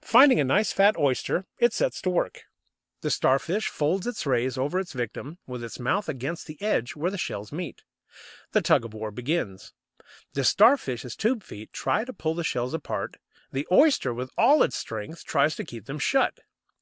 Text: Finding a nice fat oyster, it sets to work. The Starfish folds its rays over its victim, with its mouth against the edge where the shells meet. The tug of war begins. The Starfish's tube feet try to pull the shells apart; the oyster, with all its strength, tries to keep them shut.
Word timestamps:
Finding 0.00 0.40
a 0.40 0.44
nice 0.44 0.72
fat 0.72 0.96
oyster, 0.96 1.44
it 1.58 1.74
sets 1.74 2.00
to 2.00 2.08
work. 2.08 2.44
The 3.02 3.10
Starfish 3.10 3.68
folds 3.68 4.06
its 4.06 4.24
rays 4.24 4.56
over 4.56 4.80
its 4.80 4.94
victim, 4.94 5.36
with 5.46 5.62
its 5.62 5.78
mouth 5.78 6.08
against 6.08 6.46
the 6.46 6.56
edge 6.62 6.96
where 6.96 7.10
the 7.10 7.18
shells 7.18 7.52
meet. 7.52 7.82
The 8.52 8.62
tug 8.62 8.86
of 8.86 8.94
war 8.94 9.10
begins. 9.10 9.74
The 10.32 10.44
Starfish's 10.44 11.14
tube 11.14 11.42
feet 11.42 11.74
try 11.74 12.06
to 12.06 12.14
pull 12.14 12.32
the 12.32 12.42
shells 12.42 12.72
apart; 12.72 13.18
the 13.52 13.68
oyster, 13.70 14.14
with 14.14 14.30
all 14.38 14.62
its 14.62 14.76
strength, 14.76 15.26
tries 15.26 15.54
to 15.56 15.64
keep 15.64 15.84
them 15.84 15.98
shut. 15.98 16.38